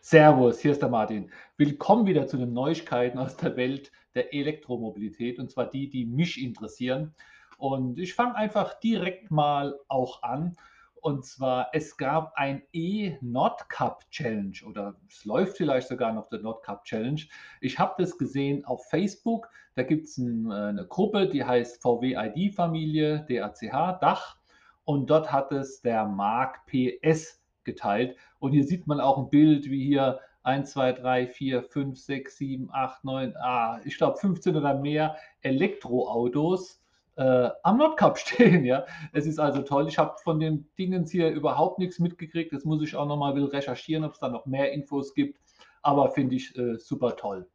Servus, 0.00 0.60
hier 0.60 0.72
ist 0.72 0.82
der 0.82 0.88
Martin. 0.88 1.30
Willkommen 1.56 2.06
wieder 2.06 2.26
zu 2.26 2.36
den 2.36 2.52
Neuigkeiten 2.52 3.18
aus 3.18 3.36
der 3.36 3.56
Welt 3.56 3.92
der 4.16 4.34
Elektromobilität 4.34 5.38
und 5.38 5.48
zwar 5.50 5.70
die, 5.70 5.88
die 5.88 6.06
mich 6.06 6.42
interessieren. 6.42 7.14
Und 7.56 8.00
ich 8.00 8.14
fange 8.14 8.34
einfach 8.34 8.80
direkt 8.80 9.30
mal 9.30 9.78
auch 9.86 10.24
an. 10.24 10.56
Und 10.94 11.24
zwar, 11.24 11.68
es 11.72 11.96
gab 11.96 12.32
ein 12.34 12.62
E-Nordcup 12.72 14.10
Challenge 14.10 14.58
oder 14.66 14.96
es 15.08 15.24
läuft 15.24 15.56
vielleicht 15.56 15.86
sogar 15.86 16.12
noch 16.12 16.28
der 16.28 16.40
Nordcup 16.40 16.84
Challenge. 16.84 17.20
Ich 17.60 17.78
habe 17.78 17.94
das 18.02 18.18
gesehen 18.18 18.64
auf 18.64 18.88
Facebook. 18.88 19.48
Da 19.76 19.84
gibt 19.84 20.06
es 20.06 20.18
ein, 20.18 20.50
äh, 20.50 20.54
eine 20.54 20.86
Gruppe, 20.86 21.28
die 21.28 21.44
heißt 21.44 21.80
VW 21.80 22.16
ID 22.16 22.54
Familie, 22.54 23.24
DACH, 23.28 24.00
Dach. 24.00 24.36
Und 24.84 25.10
dort 25.10 25.30
hat 25.30 25.52
es 25.52 25.80
der 25.80 26.06
Mark 26.06 26.66
PS 26.66 27.41
geteilt. 27.64 28.16
Und 28.38 28.52
hier 28.52 28.64
sieht 28.64 28.86
man 28.86 29.00
auch 29.00 29.18
ein 29.18 29.30
Bild, 29.30 29.70
wie 29.70 29.84
hier 29.84 30.20
1, 30.44 30.72
2, 30.72 30.92
3, 30.92 31.26
4, 31.28 31.62
5, 31.62 31.98
6, 31.98 32.36
7, 32.36 32.68
8, 32.72 33.04
9, 33.04 33.34
ah, 33.36 33.80
ich 33.84 33.96
glaube 33.96 34.18
15 34.18 34.56
oder 34.56 34.74
mehr 34.74 35.16
Elektroautos 35.40 36.82
äh, 37.16 37.50
am 37.62 37.78
Nordkap 37.78 38.18
stehen. 38.18 38.64
Ja, 38.64 38.86
es 39.12 39.26
ist 39.26 39.38
also 39.38 39.62
toll. 39.62 39.88
Ich 39.88 39.98
habe 39.98 40.16
von 40.22 40.40
den 40.40 40.68
Dingen 40.78 41.06
hier 41.06 41.30
überhaupt 41.30 41.78
nichts 41.78 41.98
mitgekriegt. 41.98 42.52
Jetzt 42.52 42.66
muss 42.66 42.82
ich 42.82 42.96
auch 42.96 43.06
nochmal 43.06 43.32
recherchieren, 43.44 44.04
ob 44.04 44.12
es 44.12 44.18
da 44.18 44.28
noch 44.28 44.46
mehr 44.46 44.72
Infos 44.72 45.14
gibt. 45.14 45.40
Aber 45.82 46.10
finde 46.10 46.36
ich 46.36 46.56
äh, 46.56 46.76
super 46.76 47.16
toll. 47.16 47.48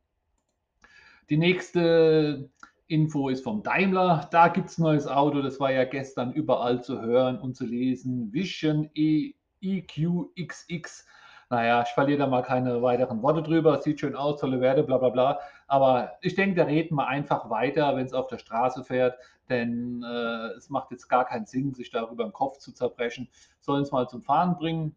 Die 1.30 1.38
nächste 1.38 2.50
Info 2.88 3.30
ist 3.30 3.44
vom 3.44 3.64
Daimler. 3.64 4.30
Da 4.32 4.48
gibt 4.48 4.70
es 4.70 4.78
ein 4.78 4.84
neues 4.84 5.08
Auto. 5.08 5.42
Das 5.42 5.60
war 5.60 5.72
ja 5.72 5.84
gestern 5.84 6.32
überall 6.34 6.84
zu 6.84 7.02
hören 7.02 7.40
und 7.40 7.56
zu 7.56 7.66
lesen. 7.66 8.32
Vision 8.32 8.90
E 8.94 9.34
EQXX. 9.62 11.06
Naja, 11.50 11.82
ich 11.82 11.90
verliere 11.90 12.20
da 12.20 12.28
mal 12.28 12.44
keine 12.44 12.82
weiteren 12.82 13.22
Worte 13.22 13.42
drüber. 13.42 13.82
Sieht 13.82 14.02
schön 14.02 14.16
aus, 14.16 14.40
tolle 14.42 14.60
Werte, 14.60 14.84
bla 14.84 14.98
bla 14.98 15.10
bla. 15.10 15.40
Aber 15.68 16.14
ich 16.22 16.36
denke, 16.36 16.56
da 16.56 16.64
reden 16.64 16.96
wir 16.96 17.08
einfach 17.08 17.50
weiter, 17.50 17.96
wenn 17.96 18.06
es 18.06 18.14
auf 18.14 18.28
der 18.28 18.38
Straße 18.38 18.84
fährt, 18.84 19.18
denn 19.50 20.04
äh, 20.04 20.58
es 20.58 20.70
macht 20.70 20.92
jetzt 20.92 21.08
gar 21.08 21.26
keinen 21.26 21.46
Sinn, 21.46 21.74
sich 21.74 21.90
darüber 21.90 22.26
im 22.26 22.34
Kopf 22.34 22.58
zu 22.58 22.74
zerbrechen. 22.74 23.30
Sollen 23.62 23.84
es 23.84 23.92
mal 23.92 24.10
zum 24.10 24.24
Fahren 24.24 24.58
bringen 24.58 24.96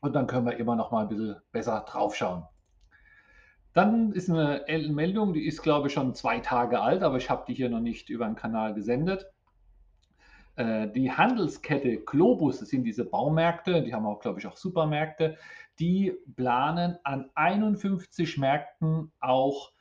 und 0.00 0.14
dann 0.14 0.26
können 0.26 0.46
wir 0.46 0.56
immer 0.56 0.76
noch 0.76 0.90
mal 0.90 1.02
ein 1.02 1.08
bisschen 1.08 1.36
besser 1.52 1.84
draufschauen. 1.86 2.44
Dann 3.74 4.12
ist 4.12 4.30
eine 4.30 4.64
Meldung, 4.88 5.32
die 5.32 5.46
ist 5.46 5.62
glaube 5.62 5.88
ich 5.88 5.94
schon 5.94 6.14
zwei 6.14 6.38
Tage 6.38 6.80
alt, 6.80 7.02
aber 7.02 7.16
ich 7.18 7.28
habe 7.28 7.44
die 7.46 7.54
hier 7.54 7.68
noch 7.68 7.80
nicht 7.80 8.08
über 8.08 8.24
den 8.24 8.36
Kanal 8.36 8.72
gesendet. 8.72 9.33
Äh, 10.56 10.88
die 10.88 11.10
Handelskette 11.10 11.98
Globus, 11.98 12.60
das 12.60 12.68
sind 12.68 12.84
diese 12.84 13.04
Baumärkte, 13.04 13.82
die 13.82 13.94
haben 13.94 14.06
auch, 14.06 14.20
glaube 14.20 14.38
ich, 14.38 14.46
auch 14.46 14.56
Supermärkte, 14.56 15.36
die 15.78 16.12
planen 16.36 16.98
an 17.02 17.30
51 17.34 18.38
Märkten 18.38 19.10
auch 19.20 19.72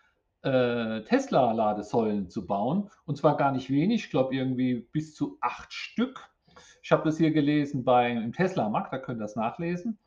äh, 0.41 1.02
Tesla-Ladesäulen 1.02 2.30
zu 2.30 2.45
bauen. 2.45 2.89
Und 3.05 3.17
zwar 3.17 3.38
gar 3.38 3.52
nicht 3.52 3.69
wenig, 3.69 4.05
ich 4.05 4.09
glaube 4.09 4.35
irgendwie 4.35 4.88
bis 4.91 5.13
zu 5.13 5.38
acht 5.41 5.71
Stück. 5.71 6.30
Ich 6.81 6.91
habe 6.91 7.03
das 7.03 7.17
hier 7.17 7.31
gelesen 7.31 7.83
beim 7.83 8.33
Tesla-Markt, 8.33 8.91
da 8.91 8.97
könnt 8.97 9.19
ihr 9.19 9.23
das 9.23 9.35
nachlesen. 9.35 9.99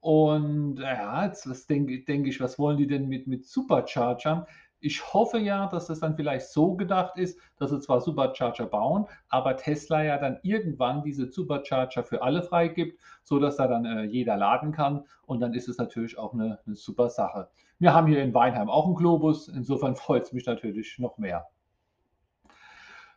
Und 0.00 0.78
ja, 0.78 1.26
jetzt 1.26 1.68
denke 1.68 2.04
denk 2.04 2.26
ich, 2.26 2.40
was 2.40 2.58
wollen 2.58 2.76
die 2.76 2.86
denn 2.86 3.08
mit, 3.08 3.26
mit 3.26 3.46
Superchargern? 3.46 4.46
Ich 4.86 5.12
hoffe 5.12 5.38
ja, 5.38 5.66
dass 5.66 5.88
das 5.88 5.98
dann 5.98 6.14
vielleicht 6.14 6.46
so 6.46 6.76
gedacht 6.76 7.18
ist, 7.18 7.40
dass 7.58 7.70
sie 7.70 7.80
zwar 7.80 8.00
Supercharger 8.00 8.66
bauen, 8.66 9.06
aber 9.28 9.56
Tesla 9.56 10.04
ja 10.04 10.16
dann 10.16 10.38
irgendwann 10.44 11.02
diese 11.02 11.26
Supercharger 11.26 12.04
für 12.04 12.22
alle 12.22 12.44
freigibt, 12.44 13.00
sodass 13.24 13.56
da 13.56 13.66
dann 13.66 13.84
äh, 13.84 14.04
jeder 14.04 14.36
laden 14.36 14.70
kann. 14.70 15.04
Und 15.26 15.40
dann 15.40 15.54
ist 15.54 15.66
es 15.66 15.78
natürlich 15.78 16.16
auch 16.16 16.34
eine, 16.34 16.60
eine 16.64 16.76
super 16.76 17.10
Sache. 17.10 17.48
Wir 17.80 17.94
haben 17.94 18.06
hier 18.06 18.22
in 18.22 18.32
Weinheim 18.32 18.70
auch 18.70 18.86
einen 18.86 18.94
Globus, 18.94 19.48
insofern 19.48 19.96
freut 19.96 20.22
es 20.22 20.32
mich 20.32 20.46
natürlich 20.46 21.00
noch 21.00 21.18
mehr. 21.18 21.48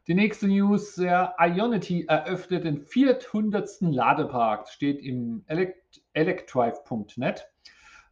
Die 0.07 0.15
nächste 0.15 0.47
News, 0.47 0.95
der 0.95 1.35
Ionity 1.37 2.05
eröffnet 2.07 2.63
den 2.63 2.81
400. 2.81 3.81
Ladepark, 3.81 4.67
steht 4.69 5.03
im 5.03 5.43
elect 5.45 6.01
electrive.net. 6.13 7.47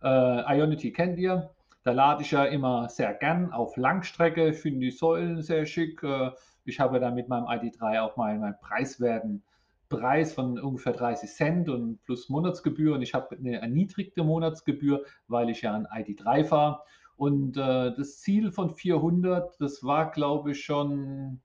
Äh, 0.03 0.57
Ionity 0.59 0.91
kennt 0.91 1.17
ihr, 1.17 1.49
da 1.87 1.93
lade 1.93 2.21
ich 2.21 2.31
ja 2.31 2.43
immer 2.43 2.89
sehr 2.89 3.13
gern 3.13 3.53
auf 3.53 3.77
Langstrecke, 3.77 4.51
finde 4.51 4.81
die 4.81 4.91
Säulen 4.91 5.41
sehr 5.41 5.65
schick. 5.65 6.03
Äh, 6.03 6.31
ich 6.65 6.81
habe 6.81 6.99
da 6.99 7.11
mit 7.11 7.29
meinem 7.29 7.45
ID3 7.45 8.01
auch 8.01 8.17
mal 8.17 8.37
meinen 8.37 8.59
preiswerten 8.59 9.41
Preis 9.87 10.33
von 10.33 10.59
ungefähr 10.59 10.91
30 10.91 11.29
Cent 11.29 11.69
und 11.69 12.03
plus 12.03 12.27
Monatsgebühr. 12.27 12.95
Und 12.95 13.03
ich 13.03 13.13
habe 13.13 13.37
eine 13.37 13.61
erniedrigte 13.61 14.25
Monatsgebühr, 14.25 15.05
weil 15.29 15.49
ich 15.49 15.61
ja 15.61 15.75
ein 15.75 15.87
ID3 15.87 16.43
fahre. 16.43 16.81
Und 17.15 17.55
äh, 17.55 17.95
das 17.95 18.19
Ziel 18.19 18.51
von 18.51 18.69
400, 18.75 19.55
das 19.61 19.81
war, 19.81 20.11
glaube 20.11 20.51
ich, 20.51 20.65
schon, 20.65 21.39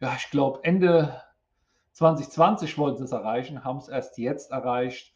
ja, 0.00 0.12
ich 0.16 0.28
glaube, 0.32 0.58
Ende 0.64 1.22
2020 1.92 2.78
wollten 2.78 2.98
sie 2.98 3.04
es 3.04 3.12
erreichen, 3.12 3.62
haben 3.62 3.78
es 3.78 3.86
erst 3.86 4.18
jetzt 4.18 4.50
erreicht. 4.50 5.14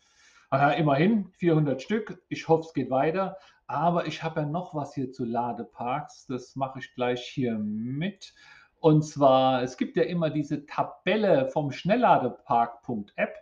Ja, 0.53 0.71
immerhin 0.71 1.33
400 1.39 1.83
Stück. 1.83 2.23
Ich 2.29 2.47
hoffe, 2.47 2.67
es 2.69 2.75
geht 2.75 2.91
weiter. 2.91 3.39
Aber 3.73 4.07
ich 4.07 4.23
habe 4.23 4.41
ja 4.41 4.47
noch 4.47 4.75
was 4.75 4.95
hier 4.95 5.13
zu 5.13 5.25
Ladeparks. 5.25 6.27
Das 6.27 6.57
mache 6.57 6.79
ich 6.81 6.95
gleich 6.95 7.23
hier 7.23 7.57
mit. 7.59 8.35
Und 8.81 9.03
zwar, 9.03 9.63
es 9.63 9.79
gibt 9.79 9.97
ja 9.97 10.03
immer 10.03 10.29
diese 10.29 10.67
Tabelle 10.67 11.49
vom 11.49 11.73
Schnellladepark.app. 11.73 13.35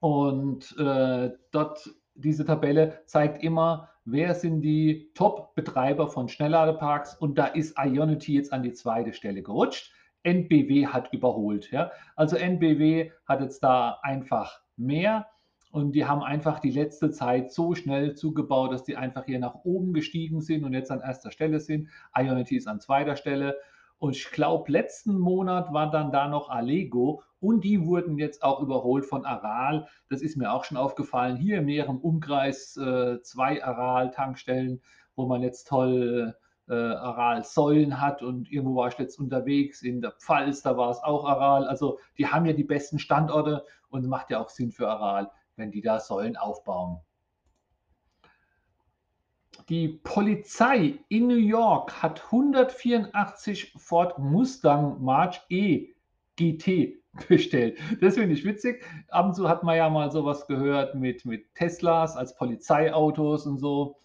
Und 0.00 0.74
äh, 0.78 1.30
dort, 1.50 1.90
diese 2.14 2.46
Tabelle 2.46 3.02
zeigt 3.04 3.42
immer, 3.42 3.90
wer 4.06 4.34
sind 4.34 4.62
die 4.62 5.10
Top-Betreiber 5.12 6.08
von 6.08 6.30
Schnellladeparks. 6.30 7.16
Und 7.16 7.36
da 7.36 7.48
ist 7.48 7.76
Ionity 7.78 8.32
jetzt 8.32 8.50
an 8.50 8.62
die 8.62 8.72
zweite 8.72 9.12
Stelle 9.12 9.42
gerutscht. 9.42 9.92
NBW 10.22 10.86
hat 10.86 11.12
überholt. 11.12 11.70
Ja? 11.70 11.92
Also 12.14 12.36
NBW 12.36 13.10
hat 13.26 13.42
jetzt 13.42 13.62
da 13.62 13.98
einfach 14.02 14.62
mehr. 14.78 15.26
Und 15.70 15.92
die 15.92 16.06
haben 16.06 16.22
einfach 16.22 16.60
die 16.60 16.70
letzte 16.70 17.10
Zeit 17.10 17.52
so 17.52 17.74
schnell 17.74 18.14
zugebaut, 18.14 18.72
dass 18.72 18.84
die 18.84 18.96
einfach 18.96 19.24
hier 19.24 19.38
nach 19.38 19.64
oben 19.64 19.92
gestiegen 19.92 20.40
sind 20.40 20.64
und 20.64 20.72
jetzt 20.72 20.90
an 20.90 21.00
erster 21.00 21.30
Stelle 21.30 21.60
sind. 21.60 21.88
Ionity 22.16 22.56
ist 22.56 22.68
an 22.68 22.80
zweiter 22.80 23.16
Stelle. 23.16 23.56
Und 23.98 24.14
ich 24.14 24.30
glaube, 24.30 24.70
letzten 24.70 25.18
Monat 25.18 25.72
war 25.72 25.90
dann 25.90 26.12
da 26.12 26.28
noch 26.28 26.50
Allego 26.50 27.22
und 27.40 27.64
die 27.64 27.84
wurden 27.86 28.18
jetzt 28.18 28.42
auch 28.42 28.60
überholt 28.60 29.06
von 29.06 29.24
Aral. 29.24 29.88
Das 30.10 30.22
ist 30.22 30.36
mir 30.36 30.52
auch 30.52 30.64
schon 30.64 30.76
aufgefallen. 30.76 31.36
Hier 31.36 31.58
im 31.58 31.64
näheren 31.64 31.98
Umkreis 31.98 32.76
äh, 32.76 33.20
zwei 33.22 33.64
Aral-Tankstellen, 33.64 34.82
wo 35.14 35.26
man 35.26 35.42
jetzt 35.42 35.68
toll 35.68 36.34
äh, 36.68 36.74
Aral-Säulen 36.74 38.00
hat 38.00 38.22
und 38.22 38.50
irgendwo 38.50 38.76
war 38.76 38.88
ich 38.88 38.98
jetzt 38.98 39.18
unterwegs, 39.18 39.82
in 39.82 40.00
der 40.02 40.12
Pfalz, 40.12 40.62
da 40.62 40.76
war 40.76 40.90
es 40.90 41.02
auch 41.02 41.24
Aral. 41.24 41.66
Also 41.66 41.98
die 42.18 42.26
haben 42.26 42.44
ja 42.44 42.52
die 42.52 42.64
besten 42.64 42.98
Standorte 42.98 43.64
und 43.88 44.06
macht 44.06 44.30
ja 44.30 44.40
auch 44.40 44.50
Sinn 44.50 44.72
für 44.72 44.88
Aral 44.88 45.30
wenn 45.56 45.70
die 45.70 45.80
da 45.80 46.00
Säulen 46.00 46.36
aufbauen. 46.36 47.00
Die 49.68 49.88
Polizei 49.88 51.00
in 51.08 51.26
New 51.26 51.34
York 51.34 52.02
hat 52.02 52.24
184 52.26 53.72
Ford 53.76 54.18
Mustang 54.18 55.02
March 55.02 55.40
E 55.48 55.88
GT 56.36 57.02
bestellt. 57.28 57.78
Das 58.00 58.14
finde 58.14 58.34
ich 58.34 58.44
witzig. 58.44 58.84
Ab 59.08 59.26
und 59.26 59.34
zu 59.34 59.48
hat 59.48 59.64
man 59.64 59.76
ja 59.76 59.88
mal 59.88 60.10
sowas 60.10 60.46
gehört 60.46 60.94
mit, 60.94 61.24
mit 61.24 61.52
Teslas 61.54 62.16
als 62.16 62.36
Polizeiautos 62.36 63.46
und 63.46 63.58
so. 63.58 63.96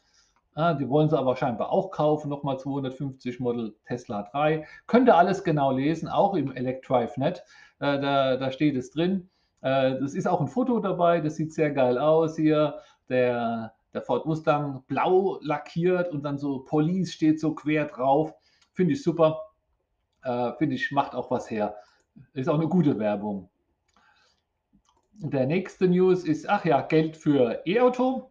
Ja, 0.56 0.74
die 0.74 0.90
wollen 0.90 1.10
sie 1.10 1.18
aber 1.18 1.36
scheinbar 1.36 1.72
auch 1.72 1.92
kaufen. 1.92 2.30
Nochmal 2.30 2.58
250 2.60 3.40
Model 3.40 3.76
Tesla 3.86 4.24
3. 4.32 4.66
Könnt 4.88 5.08
ihr 5.08 5.16
alles 5.16 5.44
genau 5.44 5.72
lesen, 5.72 6.10
auch 6.10 6.34
im 6.34 6.52
Electrive.net. 6.54 7.44
Äh, 7.80 8.00
da, 8.00 8.38
da 8.38 8.52
steht 8.52 8.76
es 8.76 8.92
drin. 8.92 9.30
Äh, 9.62 10.00
das 10.00 10.14
ist 10.14 10.28
auch 10.28 10.42
ein 10.42 10.48
Foto 10.48 10.80
dabei, 10.80 11.22
das 11.22 11.36
sieht 11.36 11.54
sehr 11.54 11.72
geil 11.72 11.98
aus 11.98 12.36
hier. 12.36 12.80
Der, 13.10 13.74
der 13.94 14.02
Ford 14.02 14.26
Mustang 14.26 14.84
blau 14.88 15.40
lackiert 15.42 16.12
und 16.12 16.24
dann 16.24 16.38
so 16.38 16.60
Police 16.60 17.12
steht 17.12 17.40
so 17.40 17.54
quer 17.54 17.86
drauf. 17.86 18.34
Finde 18.74 18.94
ich 18.94 19.04
super. 19.04 19.42
Äh, 20.24 20.54
Finde 20.58 20.76
ich, 20.76 20.92
macht 20.92 21.14
auch 21.14 21.30
was 21.32 21.50
her. 21.50 21.76
Ist 22.34 22.50
auch 22.50 22.56
eine 22.56 22.68
gute 22.68 22.98
Werbung. 23.00 23.50
Der 25.14 25.46
nächste 25.46 25.88
News 25.88 26.24
ist, 26.24 26.50
ach 26.50 26.66
ja, 26.66 26.82
Geld 26.82 27.16
für 27.16 27.62
E-Auto. 27.66 28.31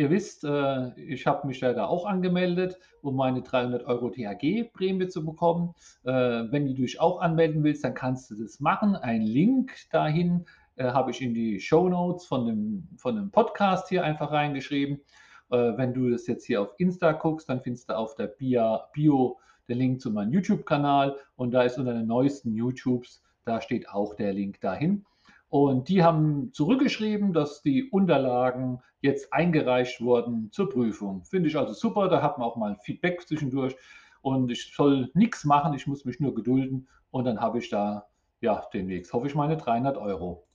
Ihr 0.00 0.08
wisst, 0.08 0.44
äh, 0.44 0.98
ich 0.98 1.26
habe 1.26 1.46
mich 1.46 1.60
da 1.60 1.84
auch 1.84 2.06
angemeldet, 2.06 2.78
um 3.02 3.16
meine 3.16 3.42
300 3.42 3.84
Euro 3.84 4.08
THG-Prämie 4.08 5.08
zu 5.08 5.22
bekommen. 5.22 5.74
Äh, 6.04 6.10
wenn 6.10 6.64
du 6.64 6.72
dich 6.72 6.98
auch 6.98 7.20
anmelden 7.20 7.62
willst, 7.64 7.84
dann 7.84 7.92
kannst 7.92 8.30
du 8.30 8.34
das 8.34 8.60
machen. 8.60 8.96
Ein 8.96 9.20
Link 9.20 9.76
dahin 9.90 10.46
äh, 10.76 10.84
habe 10.84 11.10
ich 11.10 11.20
in 11.20 11.34
die 11.34 11.60
Show 11.60 11.86
Notes 11.90 12.24
von 12.24 12.46
dem, 12.46 12.88
von 12.96 13.14
dem 13.14 13.30
Podcast 13.30 13.90
hier 13.90 14.02
einfach 14.02 14.32
reingeschrieben. 14.32 15.02
wenn 15.50 15.92
du 15.92 16.08
das 16.08 16.26
jetzt 16.28 16.46
hier 16.46 16.62
auf 16.62 16.72
Insta 16.78 17.12
guckst, 17.12 17.50
dann 17.50 17.60
findest 17.60 17.90
du 17.90 17.96
auf 17.96 18.14
der 18.14 18.28
Bio 18.28 19.38
den 19.68 19.78
Link 19.78 20.00
zu 20.00 20.10
meinem 20.10 20.32
YouTube-Kanal 20.32 21.16
und 21.36 21.50
da 21.50 21.64
ist 21.64 21.76
unter 21.76 21.92
den 21.92 22.06
neuesten 22.06 22.54
YouTubes, 22.54 23.22
da 23.44 23.60
steht 23.60 23.90
auch 23.90 24.14
der 24.14 24.32
Link 24.32 24.60
dahin. 24.60 25.04
Und 25.50 25.88
die 25.88 26.04
haben 26.04 26.52
zurückgeschrieben, 26.52 27.32
dass 27.32 27.60
die 27.60 27.90
Unterlagen 27.90 28.80
jetzt 29.00 29.32
eingereicht 29.32 30.00
wurden 30.00 30.50
zur 30.52 30.70
Prüfung. 30.70 31.24
Finde 31.24 31.48
ich 31.48 31.58
also 31.58 31.72
super. 31.72 32.08
Da 32.08 32.22
hat 32.22 32.38
man 32.38 32.46
auch 32.46 32.56
mal 32.56 32.76
Feedback 32.76 33.26
zwischendurch. 33.26 33.76
Und 34.22 34.50
ich 34.50 34.72
soll 34.74 35.10
nichts 35.14 35.44
machen, 35.44 35.74
ich 35.74 35.88
muss 35.88 36.04
mich 36.04 36.20
nur 36.20 36.34
gedulden. 36.34 36.88
Und 37.10 37.24
dann 37.24 37.40
habe 37.40 37.58
ich 37.58 37.68
da 37.68 38.06
ja 38.40 38.64
demnächst, 38.72 39.12
hoffe 39.12 39.26
ich, 39.26 39.34
meine 39.34 39.56
300 39.56 39.96
Euro. 39.96 40.46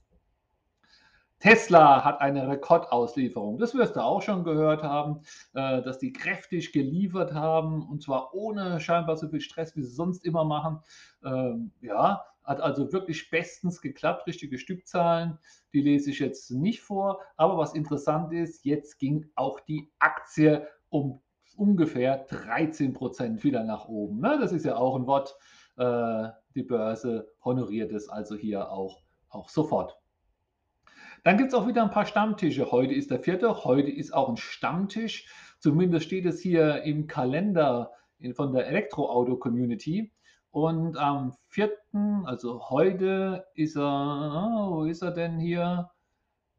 Tesla 1.40 2.04
hat 2.04 2.22
eine 2.22 2.48
Rekordauslieferung. 2.48 3.58
Das 3.58 3.76
wirst 3.76 3.96
du 3.96 4.04
auch 4.04 4.22
schon 4.22 4.44
gehört 4.44 4.84
haben, 4.84 5.22
äh, 5.54 5.82
dass 5.82 6.00
die 6.00 6.14
kräftig 6.14 6.72
geliefert 6.72 7.34
haben 7.34 7.88
und 7.88 8.02
zwar 8.02 8.34
ohne 8.34 8.80
scheinbar 8.80 9.18
so 9.18 9.28
viel 9.28 9.42
Stress, 9.42 9.76
wie 9.76 9.84
sie 9.84 9.94
sonst 9.94 10.26
immer 10.26 10.46
machen. 10.46 10.80
Ähm, 11.24 11.72
ja, 11.82 12.24
hat 12.44 12.62
also 12.62 12.94
wirklich 12.94 13.30
bestens 13.30 13.82
geklappt, 13.82 14.28
richtige 14.28 14.58
Stückzahlen. 14.58 15.38
Die 15.74 15.82
lese 15.82 16.12
ich 16.12 16.20
jetzt 16.20 16.52
nicht 16.52 16.82
vor. 16.82 17.22
Aber 17.38 17.58
was 17.58 17.74
interessant 17.74 18.32
ist, 18.34 18.64
jetzt 18.66 19.00
ging 19.00 19.30
auch 19.36 19.60
die 19.60 19.92
Aktie 20.00 20.68
um 20.90 21.22
ungefähr 21.58 22.26
13 22.30 22.94
Prozent 22.94 23.44
wieder 23.44 23.64
nach 23.64 23.88
oben. 23.88 24.20
Ne? 24.20 24.38
Das 24.40 24.52
ist 24.52 24.66
ja 24.66 24.76
auch 24.76 24.96
ein 24.96 25.08
Wort. 25.08 25.36
Äh, 25.78 26.30
die 26.54 26.64
Börse 26.64 27.30
honoriert 27.44 27.92
es 27.92 28.08
also 28.08 28.36
hier 28.36 28.72
auch, 28.72 29.02
auch 29.30 29.50
sofort. 29.50 29.98
Dann 31.26 31.38
gibt 31.38 31.48
es 31.48 31.56
auch 31.56 31.68
wieder 31.68 31.82
ein 31.82 31.90
paar 31.90 32.06
Stammtische. 32.06 32.72
Heute 32.72 32.94
ist 32.94 33.10
der 33.10 33.20
vierte, 33.20 33.64
heute 33.64 33.90
ist 33.90 34.14
auch 34.14 34.30
ein 34.30 34.38
Stammtisch. 34.38 35.28
Zumindest 35.58 36.06
steht 36.06 36.28
es 36.28 36.40
hier 36.40 36.84
im 36.84 37.08
Kalender 37.08 37.94
von 38.36 38.54
der 38.54 38.68
Elektroauto-Community. 38.68 40.14
Und 40.52 40.98
am 40.98 41.34
vierten, 41.48 42.28
also 42.28 42.70
heute, 42.70 43.44
ist 43.56 43.76
er, 43.76 44.68
wo 44.70 44.84
ist 44.84 45.02
er 45.02 45.10
denn 45.10 45.40
hier? 45.40 45.90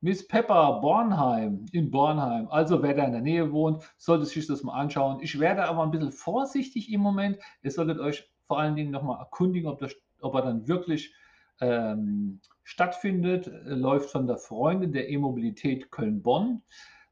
Miss 0.01 0.27
Pepper 0.27 0.81
Bornheim 0.81 1.67
in 1.71 1.93
Bornheim. 1.93 2.49
Also 2.49 2.83
wer 2.83 2.95
da 2.95 3.05
in 3.05 3.13
der 3.13 3.21
Nähe 3.21 3.53
wohnt, 3.53 3.85
sollte 3.99 4.27
sich 4.27 4.49
das 4.49 4.65
mal 4.65 4.75
anschauen. 4.75 5.21
Ich 5.21 5.39
werde 5.39 5.69
aber 5.69 5.85
ein 5.85 5.93
bisschen 5.93 6.11
vorsichtig 6.11 6.93
im 6.93 7.03
Moment. 7.03 7.39
Ihr 7.63 7.71
solltet 7.71 8.01
euch 8.01 8.29
vor 8.49 8.59
allen 8.59 8.75
Dingen 8.75 8.91
nochmal 8.91 9.21
erkundigen, 9.21 9.71
ob, 9.71 9.79
das, 9.79 9.95
ob 10.21 10.35
er 10.35 10.43
dann 10.43 10.67
wirklich 10.67 11.15
ähm, 11.61 12.41
stattfindet, 12.67 13.47
äh, 13.47 13.75
läuft 13.75 14.11
von 14.11 14.27
der 14.27 14.39
Freundin 14.39 14.93
der 14.93 15.09
E-Mobilität 15.09 15.93
Köln-Bonn. 15.93 16.63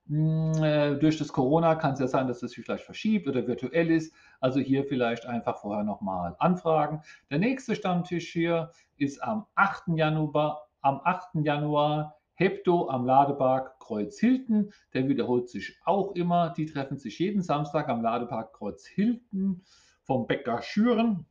Hm, 0.08 0.52
äh, 0.62 0.96
durch 0.96 1.16
das 1.16 1.32
Corona 1.32 1.76
kann 1.76 1.94
es 1.94 2.00
ja 2.00 2.08
sein, 2.08 2.26
dass 2.26 2.42
es 2.42 2.50
sich 2.50 2.64
vielleicht 2.64 2.84
verschiebt 2.84 3.28
oder 3.28 3.46
virtuell 3.46 3.90
ist. 3.90 4.12
Also 4.40 4.58
hier 4.58 4.84
vielleicht 4.84 5.26
einfach 5.26 5.56
vorher 5.60 5.84
nochmal 5.84 6.34
anfragen. 6.40 7.02
Der 7.30 7.38
nächste 7.38 7.76
Stammtisch 7.76 8.32
hier 8.32 8.72
ist 8.96 9.22
am 9.22 9.46
8. 9.54 9.96
Januar, 9.96 10.68
am 10.82 11.00
8. 11.04 11.44
Januar 11.44 12.16
Hepto 12.34 12.88
am 12.90 13.06
Ladepark 13.06 13.78
Kreuz-Hilten. 13.78 14.72
Der 14.92 15.08
wiederholt 15.08 15.48
sich 15.48 15.78
auch 15.84 16.16
immer. 16.16 16.50
Die 16.50 16.66
treffen 16.66 16.98
sich 16.98 17.20
jeden 17.20 17.42
Samstag 17.42 17.88
am 17.88 18.02
Ladepark 18.02 18.54
Kreuz-Hilten 18.54 19.62
vom 20.02 20.26
Bäcker 20.26 20.62
Schüren. 20.62 21.26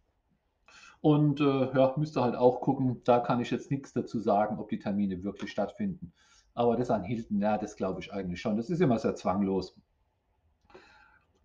Und 1.03 1.41
äh, 1.41 1.43
ja, 1.75 1.93
müsst 1.97 2.15
ihr 2.15 2.23
halt 2.23 2.37
auch 2.37 2.61
gucken, 2.61 3.01
da 3.03 3.19
kann 3.19 3.41
ich 3.41 3.51
jetzt 3.51 3.69
nichts 3.69 3.91
dazu 3.91 4.19
sagen, 4.21 4.57
ob 4.57 4.69
die 4.69 4.79
Termine 4.79 5.21
wirklich 5.21 5.51
stattfinden. 5.51 6.13
Aber 6.53 6.77
das 6.77 6.89
an 6.89 7.03
Hilton, 7.03 7.41
ja, 7.41 7.57
das 7.57 7.75
glaube 7.75 7.99
ich 7.99 8.13
eigentlich 8.13 8.39
schon. 8.39 8.55
Das 8.55 8.69
ist 8.69 8.79
immer 8.79 8.97
sehr 8.97 9.13
zwanglos. 9.13 9.75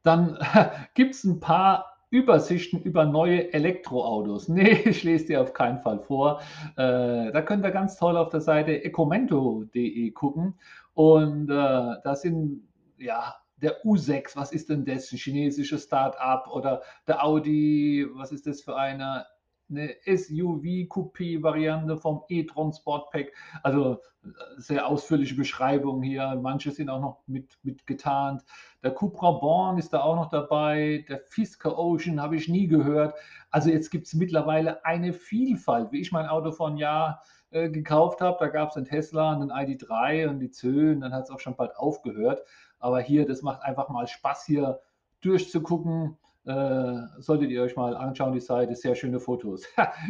Dann 0.05 0.39
gibt 0.95 1.17
es 1.17 1.25
ein 1.25 1.41
paar 1.41 1.97
Übersichten 2.11 2.81
über 2.83 3.05
neue 3.05 3.53
Elektroautos. 3.53 4.49
Nee, 4.49 4.83
ich 4.85 5.03
lese 5.03 5.27
dir 5.27 5.43
auf 5.43 5.55
keinen 5.55 5.81
Fall 5.81 5.99
vor. 5.99 6.41
Äh, 6.77 7.33
da 7.33 7.43
könnt 7.43 7.65
ihr 7.65 7.73
ganz 7.73 7.97
toll 7.97 8.17
auf 8.17 8.29
der 8.29 8.41
Seite 8.41 8.85
ecomento.de 8.85 10.13
gucken. 10.13 10.55
Und 10.95 11.51
äh, 11.51 11.97
da 12.05 12.15
sind 12.15 12.63
ja 12.97 13.35
der 13.57 13.85
U6, 13.85 14.37
was 14.37 14.53
ist 14.53 14.69
denn 14.69 14.85
das? 14.85 15.11
Ein 15.11 15.19
chinesisches 15.19 15.83
Start-up 15.83 16.47
oder 16.47 16.83
der 17.09 17.25
Audi, 17.25 18.07
was 18.13 18.31
ist 18.31 18.47
das 18.47 18.63
für 18.63 18.77
eine? 18.77 19.27
Eine 19.71 19.95
SUV-Coupé-Variante 20.07 21.97
vom 21.97 22.23
e-tron 22.29 22.73
Sportpack. 22.73 23.33
Also 23.63 24.01
äh, 24.25 24.29
sehr 24.57 24.87
ausführliche 24.87 25.35
Beschreibung 25.35 26.03
hier. 26.03 26.39
Manche 26.41 26.71
sind 26.71 26.91
auch 26.91 27.01
noch 27.01 27.23
mit, 27.27 27.59
mit 27.63 27.87
getarnt. 27.87 28.45
Der 28.83 28.93
Cupra 28.93 29.33
Born 29.33 29.79
ist 29.79 29.93
da 29.93 30.01
auch 30.03 30.17
noch 30.17 30.31
dabei. 30.31 31.05
Der 31.09 31.21
Fisker 31.21 31.79
Ocean 31.79 32.21
habe 32.21 32.37
ich 32.37 32.49
nie 32.49 32.67
gehört. 32.67 33.15
Also 33.51 33.71
jetzt 33.71 33.91
gibt 33.91 34.07
es 34.07 34.15
mittlerweile 34.15 34.85
eine 34.85 35.13
Vielfalt. 35.13 35.93
Wie 35.93 36.01
ich 36.01 36.13
mein 36.13 36.27
Auto 36.27 36.53
vor 36.53 36.69
einem 36.69 36.79
Jahr 36.79 37.23
äh, 37.51 37.71
gekauft 37.71 38.21
habe, 38.21 38.37
da 38.41 38.49
gab 38.49 38.71
es 38.71 38.77
einen 38.77 38.87
Tesla, 38.87 39.33
einen 39.33 39.51
ID3 39.51 40.29
und 40.29 40.41
die 40.41 40.51
Zö 40.51 40.93
und 40.93 41.01
dann 41.01 41.13
hat 41.13 41.25
es 41.25 41.31
auch 41.31 41.41
schon 41.41 41.57
bald 41.57 41.77
aufgehört. 41.77 42.43
Aber 42.79 43.01
hier, 43.01 43.27
das 43.27 43.43
macht 43.43 43.63
einfach 43.63 43.89
mal 43.89 44.07
Spaß 44.07 44.45
hier 44.45 44.81
durchzugucken 45.21 46.17
äh, 46.49 47.21
solltet 47.21 47.51
ihr 47.51 47.63
euch 47.63 47.77
mal 47.77 47.95
anschauen, 47.95 48.33
die 48.33 48.41
Seite, 48.41 48.75
sehr 48.75 48.95
schöne 48.95 49.21
Fotos. 49.21 49.65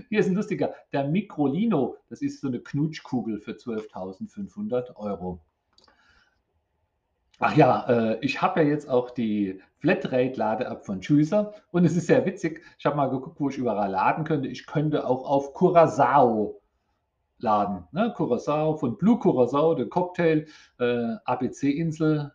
Hier 0.08 0.20
ist 0.20 0.28
ein 0.28 0.34
lustiger, 0.34 0.72
der 0.92 1.08
Microlino, 1.08 1.96
das 2.08 2.22
ist 2.22 2.40
so 2.40 2.46
eine 2.46 2.60
Knutschkugel 2.60 3.40
für 3.40 3.52
12.500 3.52 4.94
Euro. 4.96 5.40
Ach 7.40 7.56
ja, 7.56 7.86
äh, 7.88 8.18
ich 8.20 8.40
habe 8.40 8.62
ja 8.62 8.68
jetzt 8.68 8.88
auch 8.88 9.10
die 9.10 9.60
Flatrate-Lade-App 9.80 10.84
von 10.86 11.00
Juicer 11.00 11.54
und 11.72 11.84
es 11.84 11.96
ist 11.96 12.06
sehr 12.06 12.24
witzig. 12.24 12.62
Ich 12.78 12.86
habe 12.86 12.96
mal 12.96 13.10
geguckt, 13.10 13.40
wo 13.40 13.48
ich 13.48 13.58
überall 13.58 13.90
laden 13.90 14.24
könnte. 14.24 14.48
Ich 14.48 14.66
könnte 14.66 15.06
auch 15.06 15.28
auf 15.28 15.54
Curacao 15.54 16.60
laden. 17.38 17.84
Ne? 17.92 18.12
Curacao 18.16 18.76
von 18.76 18.96
Blue 18.96 19.18
Curacao, 19.18 19.74
der 19.74 19.88
Cocktail, 19.88 20.46
äh, 20.78 21.14
ABC-Insel, 21.24 22.32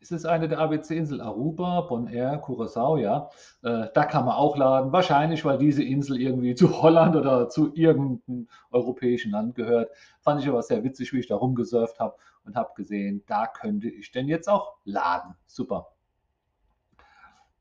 ist 0.00 0.12
es 0.12 0.24
eine 0.24 0.48
der 0.48 0.58
ABC-Inseln 0.58 1.20
Aruba, 1.20 1.82
Bonaire, 1.82 2.40
Curacao, 2.40 2.96
ja. 2.96 3.28
Äh, 3.62 3.88
da 3.92 4.04
kann 4.06 4.24
man 4.24 4.34
auch 4.34 4.56
laden. 4.56 4.92
Wahrscheinlich, 4.92 5.44
weil 5.44 5.58
diese 5.58 5.84
Insel 5.84 6.20
irgendwie 6.20 6.54
zu 6.56 6.82
Holland 6.82 7.16
oder 7.16 7.50
zu 7.50 7.74
irgendeinem 7.74 8.48
europäischen 8.70 9.30
Land 9.30 9.54
gehört. 9.54 9.90
Fand 10.20 10.40
ich 10.40 10.48
aber 10.48 10.62
sehr 10.62 10.82
witzig, 10.84 11.12
wie 11.12 11.20
ich 11.20 11.26
da 11.26 11.36
rumgesurft 11.36 12.00
habe 12.00 12.16
und 12.44 12.56
habe 12.56 12.70
gesehen, 12.74 13.22
da 13.26 13.46
könnte 13.46 13.88
ich 13.88 14.10
denn 14.10 14.26
jetzt 14.26 14.48
auch 14.48 14.78
laden. 14.84 15.36
Super. 15.46 15.92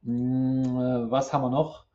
Hm, 0.04 1.10
was 1.12 1.34
haben 1.34 1.42
wir 1.42 1.50
noch? 1.50 1.86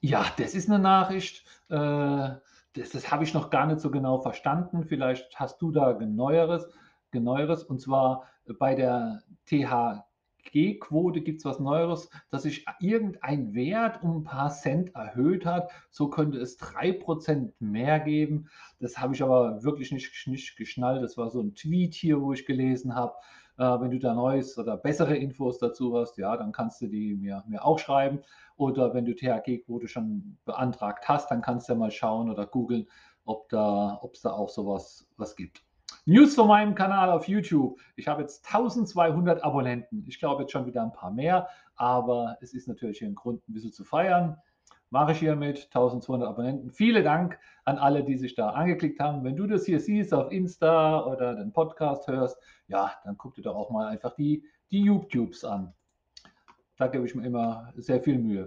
Ja, 0.00 0.24
das 0.38 0.54
ist 0.54 0.68
eine 0.68 0.80
Nachricht. 0.80 1.44
Äh, 1.68 1.76
das, 1.76 2.90
das 2.90 3.12
habe 3.12 3.22
ich 3.22 3.32
noch 3.32 3.50
gar 3.50 3.66
nicht 3.66 3.78
so 3.78 3.92
genau 3.92 4.18
verstanden. 4.18 4.82
Vielleicht 4.82 5.38
hast 5.38 5.62
du 5.62 5.70
da 5.70 5.92
Neueres. 5.92 6.68
Genaueres. 7.12 7.62
Und 7.62 7.80
zwar 7.80 8.24
bei 8.58 8.74
der 8.74 9.22
THG-Quote 9.46 11.20
gibt 11.20 11.38
es 11.38 11.44
was 11.44 11.60
Neueres, 11.60 12.10
dass 12.30 12.42
sich 12.42 12.64
irgendein 12.80 13.54
Wert 13.54 14.02
um 14.02 14.18
ein 14.18 14.24
paar 14.24 14.50
Cent 14.50 14.94
erhöht 14.94 15.46
hat. 15.46 15.70
So 15.90 16.08
könnte 16.08 16.38
es 16.38 16.58
3% 16.58 17.52
mehr 17.60 18.00
geben. 18.00 18.48
Das 18.80 18.98
habe 18.98 19.14
ich 19.14 19.22
aber 19.22 19.62
wirklich 19.62 19.92
nicht, 19.92 20.26
nicht 20.26 20.56
geschnallt. 20.56 21.02
Das 21.02 21.16
war 21.16 21.30
so 21.30 21.40
ein 21.40 21.54
Tweet 21.54 21.94
hier, 21.94 22.20
wo 22.20 22.32
ich 22.32 22.46
gelesen 22.46 22.94
habe. 22.94 23.14
Äh, 23.58 23.80
wenn 23.80 23.90
du 23.90 23.98
da 23.98 24.14
Neues 24.14 24.58
oder 24.58 24.76
bessere 24.76 25.16
Infos 25.16 25.58
dazu 25.58 25.96
hast, 25.96 26.16
ja, 26.16 26.36
dann 26.36 26.52
kannst 26.52 26.80
du 26.80 26.86
die 26.88 27.14
mir, 27.14 27.44
mir 27.46 27.64
auch 27.64 27.78
schreiben. 27.78 28.20
Oder 28.56 28.94
wenn 28.94 29.04
du 29.04 29.14
THG-Quote 29.14 29.88
schon 29.88 30.38
beantragt 30.44 31.08
hast, 31.08 31.30
dann 31.30 31.42
kannst 31.42 31.68
du 31.68 31.74
ja 31.74 31.78
mal 31.78 31.90
schauen 31.90 32.30
oder 32.30 32.46
googeln, 32.46 32.88
ob 33.24 33.48
da, 33.50 34.00
es 34.12 34.22
da 34.22 34.32
auch 34.32 34.48
sowas 34.48 35.06
was 35.16 35.36
gibt. 35.36 35.62
News 36.04 36.34
von 36.34 36.48
meinem 36.48 36.74
Kanal 36.74 37.12
auf 37.12 37.28
YouTube. 37.28 37.78
Ich 37.94 38.08
habe 38.08 38.22
jetzt 38.22 38.44
1200 38.46 39.44
Abonnenten. 39.44 40.04
Ich 40.08 40.18
glaube 40.18 40.42
jetzt 40.42 40.50
schon 40.50 40.66
wieder 40.66 40.82
ein 40.82 40.92
paar 40.92 41.12
mehr, 41.12 41.48
aber 41.76 42.38
es 42.40 42.54
ist 42.54 42.66
natürlich 42.66 42.98
hier 42.98 43.06
ein 43.06 43.14
Grund, 43.14 43.48
ein 43.48 43.52
bisschen 43.52 43.72
zu 43.72 43.84
feiern. 43.84 44.36
Mache 44.90 45.12
ich 45.12 45.20
hiermit 45.20 45.66
1200 45.66 46.28
Abonnenten. 46.28 46.72
Vielen 46.72 47.04
Dank 47.04 47.38
an 47.64 47.78
alle, 47.78 48.02
die 48.02 48.18
sich 48.18 48.34
da 48.34 48.50
angeklickt 48.50 48.98
haben. 48.98 49.22
Wenn 49.22 49.36
du 49.36 49.46
das 49.46 49.64
hier 49.64 49.78
siehst 49.78 50.12
auf 50.12 50.32
Insta 50.32 51.06
oder 51.06 51.36
den 51.36 51.52
Podcast 51.52 52.08
hörst, 52.08 52.36
ja, 52.66 52.92
dann 53.04 53.16
guck 53.16 53.36
dir 53.36 53.42
doch 53.42 53.54
auch 53.54 53.70
mal 53.70 53.86
einfach 53.86 54.16
die, 54.16 54.44
die 54.72 54.82
YouTubes 54.82 55.44
an. 55.44 55.72
Da 56.78 56.88
gebe 56.88 57.06
ich 57.06 57.14
mir 57.14 57.24
immer 57.24 57.72
sehr 57.76 58.02
viel 58.02 58.18
Mühe. 58.18 58.44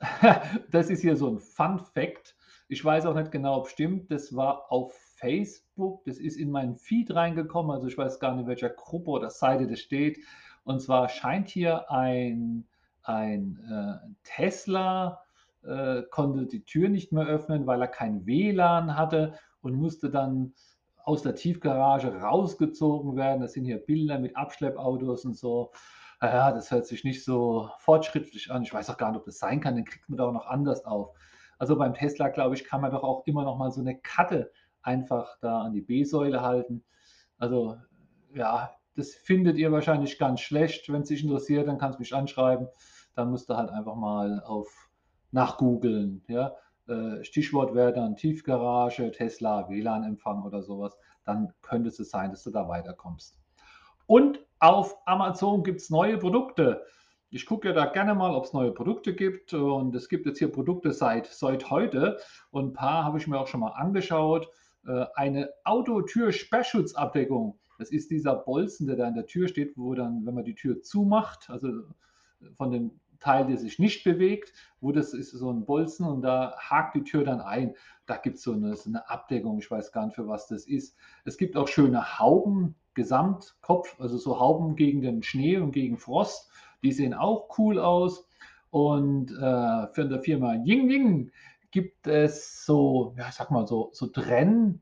Das 0.72 0.90
ist 0.90 1.02
hier 1.02 1.16
so 1.16 1.28
ein 1.28 1.38
Fun 1.38 1.78
Fact. 1.78 2.34
Ich 2.66 2.84
weiß 2.84 3.06
auch 3.06 3.14
nicht 3.14 3.30
genau, 3.30 3.58
ob 3.58 3.66
es 3.66 3.72
stimmt. 3.72 4.10
Das 4.10 4.34
war 4.34 4.72
auf 4.72 4.92
Facebook. 5.24 6.04
Das 6.04 6.18
ist 6.18 6.36
in 6.36 6.50
meinen 6.50 6.76
Feed 6.76 7.14
reingekommen. 7.14 7.72
Also 7.72 7.88
ich 7.88 7.96
weiß 7.96 8.20
gar 8.20 8.32
nicht, 8.32 8.42
in 8.42 8.46
welcher 8.46 8.68
Gruppe 8.68 9.10
oder 9.10 9.30
Seite 9.30 9.66
das 9.66 9.80
steht. 9.80 10.18
Und 10.64 10.80
zwar 10.80 11.08
scheint 11.08 11.48
hier 11.48 11.90
ein, 11.90 12.66
ein 13.02 13.58
äh, 13.70 14.14
Tesla 14.22 15.22
äh, 15.62 16.02
konnte 16.10 16.46
die 16.46 16.64
Tür 16.64 16.90
nicht 16.90 17.10
mehr 17.10 17.26
öffnen, 17.26 17.66
weil 17.66 17.80
er 17.80 17.88
kein 17.88 18.26
WLAN 18.26 18.96
hatte 18.96 19.38
und 19.62 19.74
musste 19.74 20.10
dann 20.10 20.52
aus 21.04 21.22
der 21.22 21.34
Tiefgarage 21.34 22.20
rausgezogen 22.20 23.16
werden. 23.16 23.40
Das 23.40 23.54
sind 23.54 23.64
hier 23.64 23.78
Bilder 23.78 24.18
mit 24.18 24.36
Abschleppautos 24.36 25.24
und 25.24 25.36
so. 25.36 25.72
Ja, 26.20 26.52
das 26.52 26.70
hört 26.70 26.86
sich 26.86 27.04
nicht 27.04 27.24
so 27.24 27.70
fortschrittlich 27.78 28.50
an. 28.50 28.62
Ich 28.62 28.72
weiß 28.72 28.90
auch 28.90 28.96
gar 28.98 29.10
nicht, 29.10 29.20
ob 29.20 29.24
das 29.24 29.38
sein 29.38 29.60
kann. 29.60 29.76
Den 29.76 29.84
kriegt 29.84 30.08
man 30.08 30.18
da 30.18 30.24
auch 30.24 30.32
noch 30.32 30.46
anders 30.46 30.84
auf. 30.84 31.14
Also 31.58 31.76
beim 31.76 31.94
Tesla, 31.94 32.28
glaube 32.28 32.54
ich, 32.54 32.64
kann 32.64 32.80
man 32.80 32.90
doch 32.90 33.02
auch 33.02 33.26
immer 33.26 33.44
noch 33.44 33.56
mal 33.56 33.70
so 33.70 33.80
eine 33.80 33.98
Karte 33.98 34.50
einfach 34.84 35.36
da 35.40 35.62
an 35.62 35.72
die 35.72 35.80
B-Säule 35.80 36.42
halten. 36.42 36.84
Also 37.38 37.76
ja, 38.34 38.70
das 38.96 39.14
findet 39.14 39.56
ihr 39.58 39.72
wahrscheinlich 39.72 40.18
ganz 40.18 40.40
schlecht. 40.40 40.92
Wenn 40.92 41.02
es 41.02 41.08
dich 41.08 41.24
interessiert, 41.24 41.66
dann 41.66 41.78
kannst 41.78 41.98
du 41.98 42.02
mich 42.02 42.14
anschreiben. 42.14 42.68
Dann 43.14 43.30
musst 43.30 43.50
du 43.50 43.56
halt 43.56 43.70
einfach 43.70 43.96
mal 43.96 44.42
auf 44.44 44.90
nachgoogeln. 45.32 46.22
Ja? 46.28 46.54
Äh, 46.86 47.24
Stichwort 47.24 47.74
wäre 47.74 47.92
dann 47.92 48.16
Tiefgarage, 48.16 49.10
Tesla, 49.10 49.68
WLAN-Empfang 49.68 50.44
oder 50.44 50.62
sowas. 50.62 50.96
Dann 51.24 51.52
könnte 51.62 51.88
es 51.88 51.96
sein, 51.96 52.30
dass 52.30 52.44
du 52.44 52.50
da 52.50 52.68
weiterkommst. 52.68 53.38
Und 54.06 54.40
auf 54.58 54.96
Amazon 55.06 55.62
gibt 55.64 55.80
es 55.80 55.90
neue 55.90 56.18
Produkte. 56.18 56.84
Ich 57.30 57.46
gucke 57.46 57.68
ja 57.68 57.74
da 57.74 57.86
gerne 57.86 58.14
mal, 58.14 58.34
ob 58.34 58.44
es 58.44 58.52
neue 58.52 58.72
Produkte 58.72 59.14
gibt. 59.14 59.54
Und 59.54 59.94
es 59.94 60.08
gibt 60.08 60.26
jetzt 60.26 60.38
hier 60.38 60.52
Produkte 60.52 60.92
seit, 60.92 61.26
seit 61.26 61.70
heute. 61.70 62.18
Und 62.50 62.66
ein 62.68 62.72
paar 62.74 63.04
habe 63.04 63.18
ich 63.18 63.26
mir 63.26 63.38
auch 63.40 63.48
schon 63.48 63.60
mal 63.60 63.72
angeschaut. 63.72 64.48
Äh, 64.86 65.06
eine 65.14 65.50
Autotür-Sperrschutzabdeckung. 65.64 67.58
Das 67.78 67.90
ist 67.90 68.10
dieser 68.10 68.34
Bolzen, 68.36 68.86
der 68.86 68.96
da 68.96 69.08
in 69.08 69.14
der 69.14 69.26
Tür 69.26 69.48
steht, 69.48 69.76
wo 69.76 69.94
dann, 69.94 70.24
wenn 70.26 70.34
man 70.34 70.44
die 70.44 70.54
Tür 70.54 70.82
zumacht, 70.82 71.50
also 71.50 71.68
von 72.56 72.70
dem 72.70 72.92
Teil, 73.20 73.46
der 73.46 73.56
sich 73.56 73.78
nicht 73.78 74.04
bewegt, 74.04 74.52
wo 74.80 74.92
das 74.92 75.14
ist 75.14 75.30
so 75.30 75.50
ein 75.50 75.64
Bolzen 75.64 76.06
und 76.06 76.22
da 76.22 76.54
hakt 76.58 76.94
die 76.94 77.04
Tür 77.04 77.24
dann 77.24 77.40
ein. 77.40 77.74
Da 78.06 78.16
gibt 78.18 78.38
so 78.38 78.52
es 78.66 78.84
so 78.84 78.90
eine 78.90 79.08
Abdeckung, 79.08 79.58
ich 79.58 79.70
weiß 79.70 79.92
gar 79.92 80.04
nicht, 80.04 80.14
für 80.14 80.28
was 80.28 80.46
das 80.46 80.66
ist. 80.66 80.96
Es 81.24 81.38
gibt 81.38 81.56
auch 81.56 81.68
schöne 81.68 82.18
Hauben, 82.18 82.74
Gesamtkopf, 82.92 83.98
also 83.98 84.18
so 84.18 84.38
Hauben 84.38 84.76
gegen 84.76 85.00
den 85.00 85.22
Schnee 85.22 85.56
und 85.56 85.72
gegen 85.72 85.96
Frost. 85.96 86.50
Die 86.82 86.92
sehen 86.92 87.14
auch 87.14 87.58
cool 87.58 87.78
aus. 87.78 88.28
Und 88.70 89.30
äh, 89.30 89.86
für 89.92 90.04
die 90.04 90.18
Firma 90.18 90.54
Ying 90.54 90.90
Ying 90.90 91.30
gibt 91.74 92.06
es 92.06 92.64
so, 92.64 93.16
ja, 93.18 93.28
ich 93.28 93.34
sag 93.34 93.50
mal 93.50 93.66
so, 93.66 93.90
so 93.92 94.06
Trenn, 94.06 94.80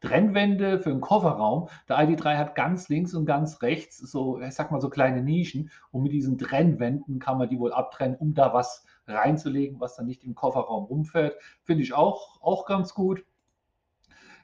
Trennwände 0.00 0.80
für 0.80 0.88
den 0.88 1.02
Kofferraum. 1.02 1.68
Der 1.86 1.98
ID3 1.98 2.38
hat 2.38 2.54
ganz 2.54 2.88
links 2.88 3.12
und 3.12 3.26
ganz 3.26 3.60
rechts 3.60 3.98
so, 3.98 4.40
ich 4.40 4.54
sag 4.54 4.70
mal, 4.72 4.80
so 4.80 4.88
kleine 4.88 5.22
Nischen. 5.22 5.70
Und 5.90 6.02
mit 6.02 6.12
diesen 6.12 6.38
Trennwänden 6.38 7.18
kann 7.18 7.36
man 7.36 7.50
die 7.50 7.58
wohl 7.58 7.74
abtrennen, 7.74 8.16
um 8.16 8.32
da 8.32 8.54
was 8.54 8.86
reinzulegen, 9.06 9.80
was 9.80 9.96
dann 9.96 10.06
nicht 10.06 10.24
im 10.24 10.34
Kofferraum 10.34 10.86
rumfällt. 10.86 11.36
Finde 11.62 11.82
ich 11.82 11.92
auch, 11.92 12.40
auch 12.40 12.64
ganz 12.64 12.94
gut. 12.94 13.22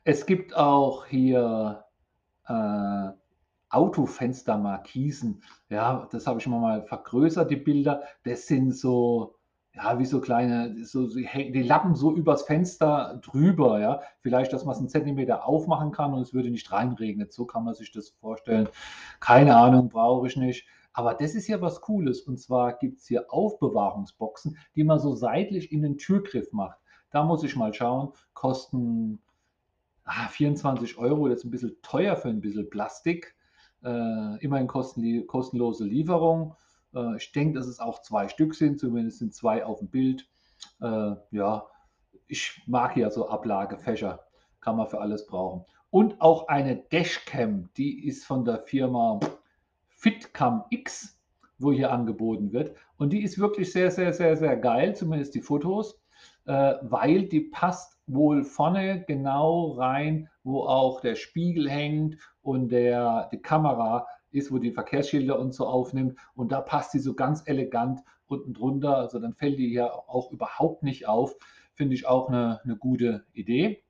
Es 0.04 0.26
gibt 0.26 0.54
auch 0.54 1.06
hier 1.06 1.86
äh, 2.46 3.08
Autofenstermarkisen. 3.70 5.42
Ja, 5.70 6.06
das 6.12 6.26
habe 6.26 6.40
ich 6.40 6.46
mal 6.46 6.82
vergrößert, 6.82 7.50
die 7.50 7.56
Bilder. 7.56 8.02
Das 8.22 8.46
sind 8.46 8.76
so, 8.76 9.35
ja, 9.76 9.98
wie 9.98 10.06
so 10.06 10.20
kleine, 10.22 10.84
so, 10.84 11.06
die 11.06 11.62
Lappen 11.62 11.94
so 11.94 12.14
übers 12.14 12.44
Fenster 12.44 13.20
drüber, 13.22 13.78
ja. 13.78 14.00
Vielleicht, 14.20 14.52
dass 14.54 14.64
man 14.64 14.72
es 14.72 14.78
einen 14.78 14.88
Zentimeter 14.88 15.46
aufmachen 15.46 15.92
kann 15.92 16.14
und 16.14 16.22
es 16.22 16.32
würde 16.32 16.50
nicht 16.50 16.72
reinregnen. 16.72 17.28
So 17.30 17.44
kann 17.44 17.64
man 17.64 17.74
sich 17.74 17.92
das 17.92 18.08
vorstellen. 18.08 18.68
Keine 19.20 19.54
Ahnung, 19.54 19.90
brauche 19.90 20.26
ich 20.26 20.36
nicht. 20.36 20.66
Aber 20.94 21.12
das 21.12 21.34
ist 21.34 21.46
ja 21.46 21.60
was 21.60 21.82
Cooles. 21.82 22.22
Und 22.22 22.38
zwar 22.38 22.78
gibt 22.78 23.00
es 23.00 23.06
hier 23.06 23.30
Aufbewahrungsboxen, 23.30 24.56
die 24.74 24.84
man 24.84 24.98
so 24.98 25.14
seitlich 25.14 25.70
in 25.70 25.82
den 25.82 25.98
Türgriff 25.98 26.52
macht. 26.52 26.78
Da 27.10 27.22
muss 27.22 27.44
ich 27.44 27.54
mal 27.54 27.74
schauen, 27.74 28.14
kosten 28.32 29.20
ah, 30.04 30.28
24 30.28 30.96
Euro, 30.96 31.28
das 31.28 31.40
ist 31.40 31.44
ein 31.44 31.50
bisschen 31.50 31.76
teuer 31.82 32.16
für 32.16 32.28
ein 32.28 32.40
bisschen 32.40 32.70
Plastik. 32.70 33.36
Äh, 33.84 34.42
immerhin 34.42 34.68
kostenlose 34.68 35.84
Lieferung. 35.84 36.54
Äh, 36.96 37.16
ich 37.16 37.30
denke, 37.32 37.58
dass 37.58 37.66
es 37.66 37.78
auch 37.78 38.00
zwei 38.02 38.28
Stück 38.28 38.54
sind, 38.54 38.80
zumindest 38.80 39.18
sind 39.18 39.34
zwei 39.34 39.64
auf 39.64 39.78
dem 39.78 39.88
Bild. 39.88 40.28
Äh, 40.80 41.12
ja, 41.30 41.66
ich 42.26 42.62
mag 42.66 42.96
ja 42.96 43.10
so 43.10 43.28
Ablagefächer, 43.28 44.20
kann 44.60 44.76
man 44.76 44.88
für 44.88 45.00
alles 45.00 45.26
brauchen. 45.26 45.64
Und 45.90 46.20
auch 46.20 46.48
eine 46.48 46.76
Dashcam, 46.76 47.70
die 47.76 48.06
ist 48.06 48.24
von 48.24 48.44
der 48.44 48.58
Firma 48.58 49.20
Fitcam 49.88 50.64
X, 50.70 51.18
wo 51.58 51.72
hier 51.72 51.92
angeboten 51.92 52.52
wird. 52.52 52.76
Und 52.98 53.12
die 53.12 53.22
ist 53.22 53.38
wirklich 53.38 53.72
sehr, 53.72 53.90
sehr, 53.90 54.12
sehr, 54.12 54.36
sehr 54.36 54.56
geil, 54.56 54.94
zumindest 54.96 55.34
die 55.34 55.40
Fotos, 55.40 56.00
äh, 56.46 56.74
weil 56.82 57.24
die 57.24 57.40
passt 57.40 57.98
wohl 58.06 58.44
vorne 58.44 59.04
genau 59.06 59.72
rein, 59.72 60.28
wo 60.44 60.62
auch 60.62 61.00
der 61.00 61.14
Spiegel 61.14 61.68
hängt 61.68 62.18
und 62.42 62.68
der, 62.68 63.28
die 63.32 63.40
Kamera 63.40 64.06
ist, 64.30 64.52
wo 64.52 64.58
die 64.58 64.72
Verkehrsschilder 64.72 65.38
und 65.38 65.54
so 65.54 65.66
aufnimmt. 65.66 66.18
Und 66.34 66.52
da 66.52 66.60
passt 66.60 66.92
sie 66.92 66.98
so 66.98 67.14
ganz 67.14 67.42
elegant 67.46 68.00
unten 68.26 68.54
drunter. 68.54 68.96
Also 68.96 69.18
dann 69.18 69.34
fällt 69.34 69.58
die 69.58 69.68
hier 69.68 69.92
auch 69.92 70.30
überhaupt 70.32 70.82
nicht 70.82 71.08
auf. 71.08 71.36
Finde 71.74 71.94
ich 71.94 72.06
auch 72.06 72.28
eine, 72.28 72.60
eine 72.64 72.76
gute 72.76 73.24
Idee. 73.32 73.82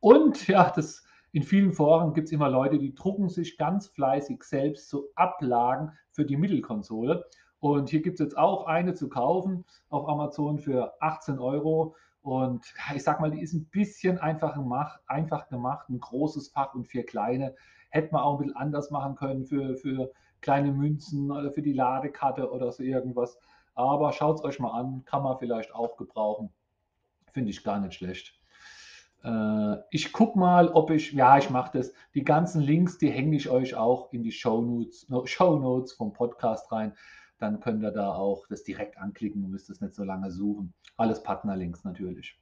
Und 0.00 0.46
ja, 0.48 0.70
das, 0.74 1.04
in 1.32 1.42
vielen 1.42 1.72
Foren 1.72 2.14
gibt 2.14 2.26
es 2.26 2.32
immer 2.32 2.48
Leute, 2.48 2.78
die 2.78 2.94
drucken 2.94 3.28
sich 3.28 3.56
ganz 3.56 3.86
fleißig 3.88 4.42
selbst 4.42 4.88
so 4.88 5.08
Ablagen 5.14 5.92
für 6.10 6.24
die 6.24 6.36
Mittelkonsole. 6.36 7.24
Und 7.60 7.90
hier 7.90 8.00
gibt 8.00 8.18
es 8.18 8.24
jetzt 8.24 8.38
auch 8.38 8.66
eine 8.66 8.94
zu 8.94 9.08
kaufen 9.08 9.64
auf 9.90 10.08
Amazon 10.08 10.58
für 10.58 10.94
18 11.00 11.38
Euro. 11.38 11.94
Und 12.22 12.74
ich 12.94 13.02
sag 13.02 13.20
mal, 13.20 13.30
die 13.30 13.40
ist 13.40 13.52
ein 13.52 13.66
bisschen 13.66 14.18
einfach 14.18 14.54
gemacht, 14.54 15.00
einfach 15.06 15.48
gemacht, 15.48 15.88
ein 15.88 16.00
großes 16.00 16.48
Fach 16.48 16.74
und 16.74 16.88
vier 16.88 17.04
kleine. 17.04 17.54
Hätte 17.90 18.12
man 18.12 18.22
auch 18.22 18.34
ein 18.34 18.38
bisschen 18.38 18.56
anders 18.56 18.90
machen 18.90 19.14
können 19.14 19.44
für, 19.44 19.76
für 19.76 20.10
kleine 20.40 20.72
Münzen 20.72 21.30
oder 21.30 21.50
für 21.50 21.62
die 21.62 21.72
Ladekarte 21.72 22.50
oder 22.50 22.72
so 22.72 22.82
irgendwas. 22.82 23.38
Aber 23.74 24.12
schaut 24.12 24.38
es 24.38 24.44
euch 24.44 24.58
mal 24.58 24.72
an, 24.72 25.04
kann 25.04 25.22
man 25.22 25.38
vielleicht 25.38 25.74
auch 25.74 25.96
gebrauchen. 25.96 26.50
Finde 27.32 27.50
ich 27.50 27.62
gar 27.62 27.78
nicht 27.80 27.94
schlecht. 27.94 28.40
Äh, 29.22 29.76
ich 29.90 30.12
gucke 30.12 30.38
mal, 30.38 30.68
ob 30.68 30.90
ich, 30.90 31.12
ja, 31.12 31.38
ich 31.38 31.50
mache 31.50 31.78
das. 31.78 31.92
Die 32.14 32.24
ganzen 32.24 32.60
Links, 32.60 32.98
die 32.98 33.10
hänge 33.10 33.36
ich 33.36 33.48
euch 33.48 33.74
auch 33.74 34.12
in 34.12 34.22
die 34.22 34.32
Show 34.32 34.62
Notes, 34.62 35.06
Show 35.24 35.58
Notes 35.58 35.92
vom 35.92 36.12
Podcast 36.12 36.70
rein. 36.72 36.94
Dann 37.38 37.60
könnt 37.60 37.82
ihr 37.82 37.90
da 37.90 38.12
auch 38.14 38.46
das 38.48 38.64
direkt 38.64 38.98
anklicken 38.98 39.44
und 39.44 39.50
müsst 39.50 39.70
es 39.70 39.80
nicht 39.80 39.94
so 39.94 40.04
lange 40.04 40.30
suchen. 40.30 40.74
Alles 40.96 41.22
Partnerlinks 41.22 41.84
natürlich. 41.84 42.38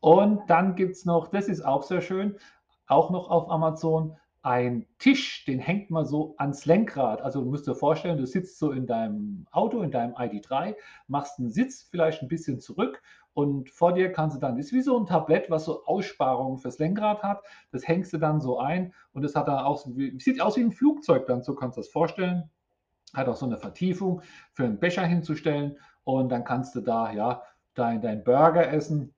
Und 0.00 0.48
dann 0.48 0.74
gibt 0.74 0.92
es 0.92 1.04
noch, 1.04 1.28
das 1.28 1.48
ist 1.48 1.62
auch 1.62 1.82
sehr 1.82 2.00
schön, 2.00 2.38
auch 2.86 3.10
noch 3.10 3.28
auf 3.28 3.50
Amazon, 3.50 4.16
ein 4.46 4.86
Tisch, 5.00 5.44
den 5.44 5.58
hängt 5.58 5.90
man 5.90 6.06
so 6.06 6.36
ans 6.38 6.66
Lenkrad. 6.66 7.20
Also 7.20 7.40
du 7.42 7.50
musst 7.50 7.66
dir 7.66 7.74
vorstellen, 7.74 8.16
du 8.16 8.26
sitzt 8.26 8.60
so 8.60 8.70
in 8.70 8.86
deinem 8.86 9.44
Auto, 9.50 9.82
in 9.82 9.90
deinem 9.90 10.14
ID3, 10.14 10.76
machst 11.08 11.40
einen 11.40 11.50
Sitz 11.50 11.88
vielleicht 11.90 12.22
ein 12.22 12.28
bisschen 12.28 12.60
zurück 12.60 13.02
und 13.34 13.70
vor 13.70 13.92
dir 13.92 14.12
kannst 14.12 14.36
du 14.36 14.40
dann, 14.40 14.56
ist 14.56 14.72
wie 14.72 14.82
so 14.82 14.96
ein 14.96 15.06
Tablett, 15.06 15.50
was 15.50 15.64
so 15.64 15.84
Aussparungen 15.84 16.58
fürs 16.58 16.78
Lenkrad 16.78 17.24
hat. 17.24 17.42
Das 17.72 17.88
hängst 17.88 18.12
du 18.12 18.18
dann 18.18 18.40
so 18.40 18.60
ein 18.60 18.94
und 19.12 19.22
das 19.22 19.34
hat 19.34 19.48
dann 19.48 19.58
auch, 19.58 19.84
sieht 20.18 20.40
aus 20.40 20.56
wie 20.56 20.62
ein 20.62 20.70
Flugzeug 20.70 21.26
dann, 21.26 21.42
so 21.42 21.56
kannst 21.56 21.76
du 21.76 21.80
das 21.80 21.90
vorstellen. 21.90 22.48
Hat 23.14 23.26
auch 23.26 23.34
so 23.34 23.46
eine 23.46 23.58
Vertiefung 23.58 24.22
für 24.52 24.62
einen 24.62 24.78
Becher 24.78 25.04
hinzustellen 25.04 25.76
und 26.04 26.28
dann 26.28 26.44
kannst 26.44 26.72
du 26.76 26.82
da 26.82 27.10
ja 27.10 27.42
dein, 27.74 28.00
dein 28.00 28.22
Burger 28.22 28.72
essen. 28.72 29.12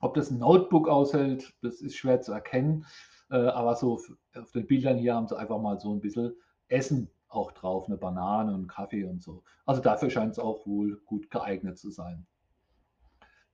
Ob 0.00 0.14
das 0.14 0.32
ein 0.32 0.38
Notebook 0.38 0.88
aushält, 0.88 1.54
das 1.62 1.80
ist 1.80 1.96
schwer 1.96 2.20
zu 2.22 2.32
erkennen. 2.32 2.84
Äh, 3.30 3.36
aber 3.36 3.76
so 3.76 4.00
auf 4.34 4.52
den 4.52 4.66
Bildern 4.66 4.98
hier 4.98 5.14
haben 5.14 5.28
sie 5.28 5.38
einfach 5.38 5.60
mal 5.60 5.78
so 5.78 5.92
ein 5.92 6.00
bisschen 6.00 6.34
Essen 6.68 7.10
auch 7.28 7.52
drauf, 7.52 7.86
eine 7.86 7.98
Banane 7.98 8.54
und 8.54 8.68
Kaffee 8.68 9.04
und 9.04 9.22
so. 9.22 9.42
Also 9.66 9.82
dafür 9.82 10.10
scheint 10.10 10.32
es 10.32 10.38
auch 10.38 10.66
wohl 10.66 11.00
gut 11.04 11.30
geeignet 11.30 11.78
zu 11.78 11.90
sein. 11.90 12.26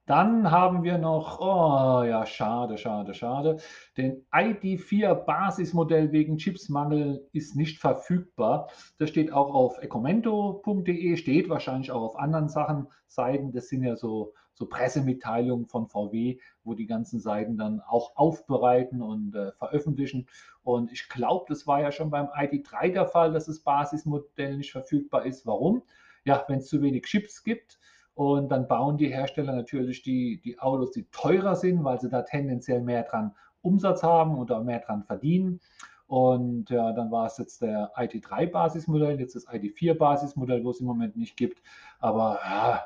Dann 0.07 0.51
haben 0.51 0.83
wir 0.83 0.99
noch, 0.99 1.41
oh 1.41 2.03
ja, 2.05 2.27
schade, 2.27 2.77
schade, 2.77 3.15
schade. 3.15 3.57
Den 3.97 4.27
ID4 4.33 5.15
Basismodell 5.15 6.13
wegen 6.13 6.37
Chipsmangel 6.37 7.27
ist 7.33 7.57
nicht 7.57 7.79
verfügbar. 7.79 8.69
Das 8.99 9.09
steht 9.09 9.33
auch 9.33 9.55
auf 9.55 9.79
ecomento.de, 9.79 11.17
steht 11.17 11.49
wahrscheinlich 11.49 11.91
auch 11.91 12.03
auf 12.03 12.19
anderen 12.19 12.51
Sachen, 12.51 12.89
Seiten. 13.07 13.51
Das 13.53 13.69
sind 13.69 13.83
ja 13.83 13.97
so, 13.97 14.35
so 14.53 14.67
Pressemitteilungen 14.67 15.69
von 15.69 15.89
VW, 15.89 16.39
wo 16.65 16.75
die 16.75 16.87
ganzen 16.87 17.19
Seiten 17.19 17.57
dann 17.57 17.81
auch 17.81 18.15
aufbereiten 18.15 19.01
und 19.01 19.35
äh, 19.35 19.53
veröffentlichen. 19.53 20.27
Und 20.63 20.93
ich 20.93 21.09
glaube, 21.09 21.47
das 21.49 21.67
war 21.67 21.81
ja 21.81 21.93
schon 21.93 22.11
beim 22.11 22.27
ID3 22.27 22.93
der 22.93 23.07
Fall, 23.07 23.33
dass 23.33 23.47
das 23.47 23.61
Basismodell 23.61 24.59
nicht 24.59 24.73
verfügbar 24.73 25.25
ist. 25.25 25.47
Warum? 25.47 25.83
Ja, 26.27 26.45
wenn 26.49 26.59
es 26.59 26.67
zu 26.67 26.83
wenig 26.83 27.05
Chips 27.05 27.43
gibt 27.43 27.79
und 28.15 28.49
dann 28.51 28.69
bauen 28.69 28.97
die 28.97 29.09
Hersteller 29.09 29.55
natürlich 29.55 30.03
die, 30.03 30.41
die 30.43 30.59
Autos, 30.61 30.93
die 30.93 31.05
teurer 31.11 31.57
sind, 31.57 31.83
weil 31.85 32.01
sie 32.01 32.09
da 32.09 32.23
tendenziell 32.23 32.81
mehr 32.81 33.03
dran 33.03 33.35
Umsatz 33.61 34.03
haben 34.03 34.39
und 34.39 34.51
da 34.51 34.61
mehr 34.61 34.81
dran 34.81 35.03
verdienen. 35.03 35.61
Und 36.07 36.71
ja, 36.71 36.93
dann 36.93 37.11
war 37.11 37.27
es 37.27 37.39
jetzt 37.39 37.63
der 37.63 37.91
IT3-Basismodell, 37.97 39.19
jetzt 39.19 39.35
das 39.35 39.49
IT4-Basismodell, 39.49 40.63
wo 40.63 40.71
es 40.71 40.81
im 40.81 40.87
Moment 40.87 41.17
nicht 41.17 41.37
gibt. 41.37 41.61
Aber 41.99 42.39
ja, 42.45 42.83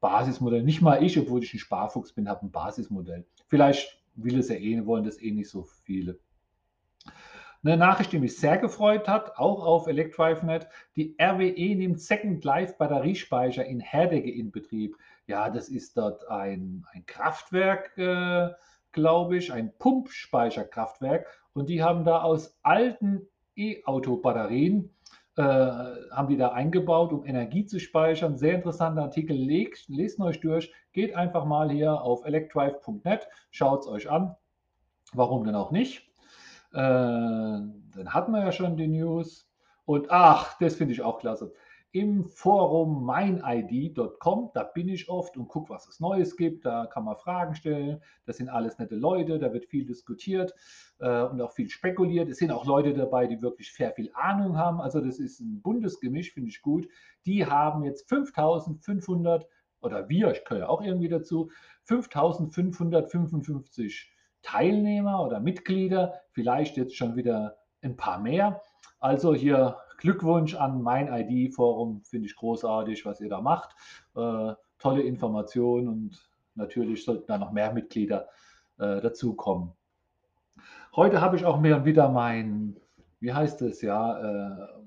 Basismodell, 0.00 0.62
nicht 0.62 0.80
mal 0.80 1.02
ich, 1.02 1.18
obwohl 1.18 1.42
ich 1.42 1.52
ein 1.52 1.58
Sparfuchs 1.58 2.12
bin, 2.12 2.28
habe 2.28 2.46
ein 2.46 2.50
Basismodell. 2.50 3.26
Vielleicht 3.48 4.02
will 4.14 4.38
es 4.38 4.48
ja 4.48 4.56
eh, 4.56 4.86
wollen 4.86 5.04
das 5.04 5.20
eh 5.20 5.30
nicht 5.32 5.50
so 5.50 5.64
viele. 5.64 6.18
Eine 7.62 7.76
Nachricht, 7.76 8.12
die 8.12 8.18
mich 8.18 8.38
sehr 8.38 8.56
gefreut 8.56 9.06
hat, 9.06 9.36
auch 9.36 9.62
auf 9.66 9.86
ElectriveNet. 9.86 10.66
Die 10.96 11.14
RWE 11.20 11.76
nimmt 11.76 12.00
Second 12.00 12.42
Life 12.42 12.76
Batteriespeicher 12.78 13.66
in 13.66 13.80
Herdecke 13.80 14.30
in 14.30 14.50
Betrieb. 14.50 14.96
Ja, 15.26 15.50
das 15.50 15.68
ist 15.68 15.98
dort 15.98 16.26
ein, 16.30 16.86
ein 16.92 17.04
Kraftwerk, 17.04 17.98
äh, 17.98 18.48
glaube 18.92 19.36
ich, 19.36 19.52
ein 19.52 19.76
Pumpspeicherkraftwerk. 19.78 21.26
Und 21.52 21.68
die 21.68 21.82
haben 21.82 22.04
da 22.04 22.22
aus 22.22 22.58
alten 22.62 23.28
E-Auto-Batterien, 23.56 24.94
äh, 25.36 25.42
haben 25.42 26.28
die 26.28 26.38
da 26.38 26.52
eingebaut, 26.52 27.12
um 27.12 27.26
Energie 27.26 27.66
zu 27.66 27.78
speichern. 27.78 28.38
Sehr 28.38 28.54
interessanter 28.54 29.02
Artikel. 29.02 29.36
Lest, 29.36 29.86
lest 29.90 30.18
euch 30.18 30.40
durch. 30.40 30.72
Geht 30.92 31.14
einfach 31.14 31.44
mal 31.44 31.70
hier 31.70 32.00
auf 32.00 32.24
electrive.net, 32.24 33.28
schaut 33.50 33.80
es 33.80 33.86
euch 33.86 34.10
an. 34.10 34.34
Warum 35.12 35.44
denn 35.44 35.56
auch 35.56 35.72
nicht? 35.72 36.09
Äh, 36.72 36.78
dann 36.78 38.14
hatten 38.14 38.32
wir 38.32 38.44
ja 38.44 38.52
schon 38.52 38.76
die 38.76 38.88
News. 38.88 39.48
Und 39.84 40.10
ach, 40.10 40.56
das 40.58 40.76
finde 40.76 40.94
ich 40.94 41.02
auch 41.02 41.18
klasse. 41.18 41.52
Im 41.92 42.24
Forum 42.24 43.04
meinid.com, 43.04 44.52
da 44.54 44.62
bin 44.62 44.88
ich 44.88 45.08
oft 45.08 45.36
und 45.36 45.48
gucke, 45.48 45.70
was 45.70 45.88
es 45.88 45.98
Neues 45.98 46.36
gibt. 46.36 46.64
Da 46.64 46.86
kann 46.86 47.04
man 47.04 47.16
Fragen 47.16 47.56
stellen. 47.56 48.00
Das 48.26 48.36
sind 48.36 48.48
alles 48.48 48.78
nette 48.78 48.94
Leute, 48.94 49.40
da 49.40 49.52
wird 49.52 49.66
viel 49.66 49.84
diskutiert 49.84 50.54
äh, 51.00 51.22
und 51.22 51.40
auch 51.40 51.50
viel 51.50 51.68
spekuliert. 51.68 52.28
Es 52.28 52.38
sind 52.38 52.52
auch 52.52 52.64
Leute 52.64 52.94
dabei, 52.94 53.26
die 53.26 53.42
wirklich 53.42 53.74
sehr 53.74 53.90
viel 53.90 54.08
Ahnung 54.14 54.56
haben. 54.56 54.80
Also 54.80 55.00
das 55.00 55.18
ist 55.18 55.40
ein 55.40 55.62
buntes 55.62 55.98
Gemisch, 55.98 56.32
finde 56.32 56.50
ich 56.50 56.62
gut. 56.62 56.86
Die 57.26 57.44
haben 57.44 57.82
jetzt 57.82 58.08
5500 58.08 59.48
oder 59.80 60.08
wir, 60.08 60.30
ich 60.30 60.44
gehöre 60.44 60.70
auch 60.70 60.82
irgendwie 60.82 61.08
dazu, 61.08 61.50
5555 61.86 64.12
Teilnehmer 64.42 65.24
oder 65.24 65.40
Mitglieder, 65.40 66.20
vielleicht 66.32 66.76
jetzt 66.76 66.96
schon 66.96 67.16
wieder 67.16 67.56
ein 67.82 67.96
paar 67.96 68.18
mehr. 68.18 68.62
Also 68.98 69.34
hier 69.34 69.78
Glückwunsch 69.98 70.54
an 70.54 70.82
mein 70.82 71.08
ID-Forum, 71.08 72.02
finde 72.04 72.26
ich 72.26 72.36
großartig, 72.36 73.04
was 73.04 73.20
ihr 73.20 73.28
da 73.28 73.40
macht. 73.40 73.74
Äh, 74.16 74.54
tolle 74.78 75.02
Informationen 75.02 75.88
und 75.88 76.30
natürlich 76.54 77.04
sollten 77.04 77.26
da 77.26 77.38
noch 77.38 77.52
mehr 77.52 77.72
Mitglieder 77.72 78.28
äh, 78.78 79.00
dazukommen. 79.00 79.72
Heute 80.96 81.20
habe 81.20 81.36
ich 81.36 81.44
auch 81.44 81.60
mehr 81.60 81.84
wieder 81.84 82.08
mein, 82.08 82.76
wie 83.20 83.32
heißt 83.32 83.62
es 83.62 83.82
ja, 83.82 84.18
äh, 84.18 84.80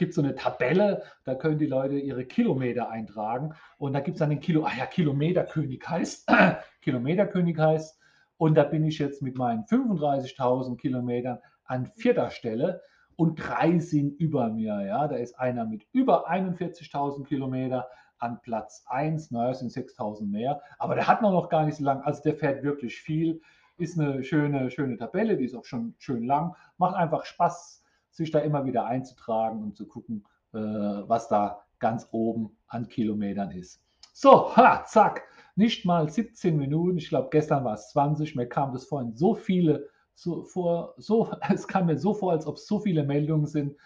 gibt 0.00 0.14
so 0.14 0.22
eine 0.22 0.34
Tabelle, 0.34 1.02
da 1.24 1.34
können 1.34 1.58
die 1.58 1.66
Leute 1.66 1.98
ihre 1.98 2.24
Kilometer 2.24 2.88
eintragen 2.88 3.54
und 3.76 3.92
da 3.92 4.00
gibt 4.00 4.16
es 4.16 4.20
dann 4.20 4.30
den 4.30 4.40
Kilo, 4.40 4.64
ah 4.64 4.72
ja, 4.76 4.86
Kilometerkönig 4.86 5.82
heißt, 5.86 6.30
Kilometerkönig 6.80 7.58
heißt, 7.58 7.99
und 8.40 8.54
da 8.54 8.64
bin 8.64 8.86
ich 8.86 8.98
jetzt 8.98 9.20
mit 9.20 9.36
meinen 9.36 9.64
35.000 9.64 10.78
Kilometern 10.78 11.40
an 11.64 11.84
vierter 11.84 12.30
Stelle 12.30 12.80
und 13.16 13.36
drei 13.36 13.78
sind 13.78 14.18
über 14.18 14.48
mir. 14.48 14.80
Ja, 14.80 15.08
da 15.08 15.16
ist 15.16 15.38
einer 15.38 15.66
mit 15.66 15.86
über 15.92 16.30
41.000 16.30 17.26
Kilometer 17.26 17.86
an 18.16 18.40
Platz 18.40 18.82
1, 18.86 19.30
naja, 19.30 19.52
sind 19.52 19.70
6.000 19.70 20.24
mehr, 20.24 20.62
aber 20.78 20.94
der 20.94 21.06
hat 21.06 21.20
noch 21.20 21.50
gar 21.50 21.66
nicht 21.66 21.76
so 21.76 21.84
lang, 21.84 22.00
also 22.00 22.22
der 22.22 22.34
fährt 22.34 22.62
wirklich 22.62 23.02
viel, 23.02 23.42
ist 23.76 24.00
eine 24.00 24.24
schöne, 24.24 24.70
schöne 24.70 24.96
Tabelle, 24.96 25.36
die 25.36 25.44
ist 25.44 25.54
auch 25.54 25.66
schon 25.66 25.94
schön 25.98 26.24
lang, 26.24 26.56
macht 26.78 26.96
einfach 26.96 27.26
Spaß, 27.26 27.84
sich 28.08 28.30
da 28.30 28.38
immer 28.38 28.64
wieder 28.64 28.86
einzutragen 28.86 29.62
und 29.62 29.76
zu 29.76 29.86
gucken, 29.86 30.24
äh, 30.54 30.58
was 30.58 31.28
da 31.28 31.60
ganz 31.78 32.08
oben 32.10 32.56
an 32.68 32.88
Kilometern 32.88 33.50
ist. 33.50 33.82
So, 34.14 34.56
ha, 34.56 34.82
zack, 34.86 35.24
nicht 35.56 35.84
mal 35.84 36.08
17 36.08 36.56
Minuten, 36.56 36.98
ich 36.98 37.08
glaube 37.08 37.28
gestern 37.30 37.64
war 37.64 37.74
es 37.74 37.90
20, 37.90 38.36
mir 38.36 38.46
kam 38.46 38.72
das 38.72 38.84
vorhin 38.84 39.14
so 39.14 39.34
viele 39.34 39.88
so 40.20 40.42
vor, 40.44 40.94
so, 40.98 41.30
es 41.52 41.66
kam 41.66 41.86
mir 41.86 41.98
so 41.98 42.14
vor, 42.14 42.32
als 42.32 42.46
ob 42.46 42.56
es 42.56 42.66
so 42.66 42.78
viele 42.78 43.04
Meldungen 43.04 43.46
sind. 43.46 43.76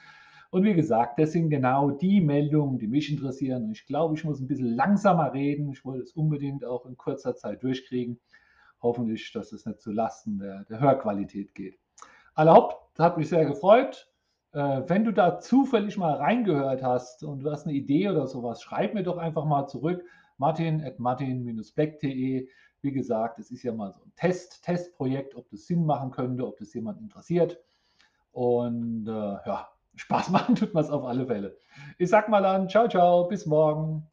Und 0.51 0.65
wie 0.65 0.75
gesagt, 0.75 1.19
das 1.19 1.33
sind 1.33 1.51
genau 1.51 1.91
die 1.91 2.21
Meldungen, 2.21 2.79
die 2.79 2.87
mich 2.87 3.11
interessieren. 3.11 3.65
Und 3.65 3.73
ich 3.73 3.87
glaube, 3.87 4.15
ich 4.15 4.25
muss 4.25 4.41
ein 4.41 4.47
bisschen 4.47 4.77
langsamer 4.77 5.33
reden. 5.33 5.71
Ich 5.71 5.85
wollte 5.85 6.05
es 6.05 6.13
unbedingt 6.13 6.65
auch 6.65 6.87
in 6.87 6.97
kurzer 6.97 7.35
Zeit 7.35 7.63
durchkriegen. 7.63 8.21
Hoffentlich, 8.81 9.33
dass 9.33 9.53
es 9.53 9.67
nicht 9.67 9.81
zu 9.81 9.91
Lasten 9.91 10.39
der, 10.39 10.65
der 10.65 10.79
Hörqualität 10.79 11.55
geht. 11.55 11.79
Allerhaupt, 12.35 12.77
hat 12.99 13.19
mich 13.19 13.29
sehr 13.29 13.47
gefreut. 13.47 14.09
Äh, 14.53 14.83
wenn 14.87 15.05
du 15.05 15.13
da 15.13 15.41
zufällig 15.41 15.97
mal 15.97 16.15
reingehört 16.15 16.85
hast 16.85 17.25
und 17.25 17.41
du 17.41 17.51
hast 17.51 17.67
eine 17.67 17.75
Idee 17.75 18.09
oder 18.09 18.29
sowas, 18.29 18.63
schreib 18.63 18.95
mir 18.95 19.03
doch 19.03 19.19
einfach 19.19 19.45
mal 19.45 19.67
zurück 19.67 20.05
martin 20.39 20.83
at 20.85 20.99
martin-beck.de. 20.99 22.49
Wie 22.83 22.93
gesagt, 22.93 23.39
es 23.39 23.51
ist 23.51 23.63
ja 23.63 23.73
mal 23.73 23.93
so 23.93 24.03
ein 24.03 24.13
Test, 24.17 24.63
Testprojekt, 24.63 25.35
ob 25.37 25.49
das 25.51 25.67
Sinn 25.67 25.87
machen 25.87 26.11
könnte, 26.11 26.47
ob 26.47 26.59
das 26.59 26.75
jemand 26.75 27.01
interessiert. 27.01 27.59
Und 28.33 29.07
äh, 29.07 29.11
ja, 29.11 29.69
Spaß 29.95 30.31
machen 30.31 30.57
tut 30.57 30.75
man 30.75 30.85
es 30.85 30.91
auf 30.91 31.05
alle 31.05 31.27
Fälle. 31.27 31.57
Ich 31.99 32.11
sag 32.11 32.29
mal 32.29 32.43
dann, 32.43 32.69
ciao, 32.69 32.89
ciao, 32.89 33.29
bis 33.29 33.47
morgen. 33.47 34.03